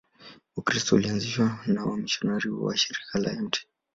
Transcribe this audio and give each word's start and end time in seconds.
Ukristo 0.59 0.89
ulianzishwa 0.95 1.47
na 1.73 1.81
wamisionari 1.87 2.47
wa 2.63 2.73
Shirika 2.81 3.13
la 3.23 3.31
Mt. 3.43 3.53